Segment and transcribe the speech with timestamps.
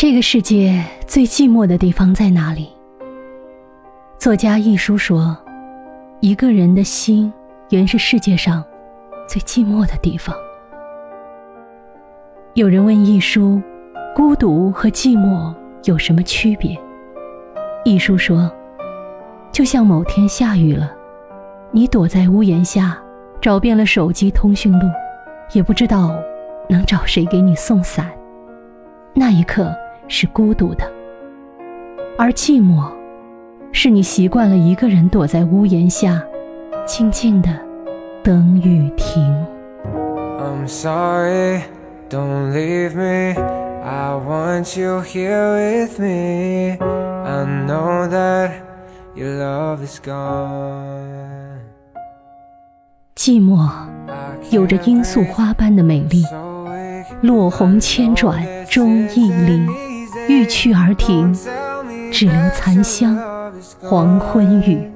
[0.00, 2.70] 这个世界最寂寞的地方在哪里？
[4.18, 5.36] 作家一书说
[6.20, 7.30] ：“一个人的心，
[7.68, 8.64] 原是世界上
[9.28, 10.34] 最寂寞的地方。”
[12.56, 13.60] 有人问一书
[14.16, 15.54] ：“孤独和寂寞
[15.84, 16.74] 有什么区别？”
[17.84, 18.50] 一书说
[19.52, 20.90] ：“就像某天下雨了，
[21.72, 22.98] 你躲在屋檐下，
[23.38, 24.86] 找遍了手机通讯录，
[25.52, 26.16] 也不知道
[26.70, 28.10] 能找谁给你送伞。
[29.12, 29.70] 那一刻。”
[30.12, 30.84] 是孤独的，
[32.18, 32.90] 而寂寞，
[33.70, 36.20] 是你习惯了一个人躲在屋檐下，
[36.84, 37.48] 静静的
[38.20, 39.22] 等雨停。
[40.40, 41.60] I'm sorry,
[42.10, 43.40] don't leave me.
[43.84, 46.76] I want you here with me.
[46.80, 48.50] I know that
[49.14, 51.60] your love is gone.
[53.14, 53.70] 寂寞
[54.50, 56.24] 有着罂粟花般的美丽，
[57.22, 59.89] 落红千转终亦零。
[60.28, 61.32] 欲去而停，
[62.12, 63.16] 只留残香，
[63.80, 64.90] 黄昏雨。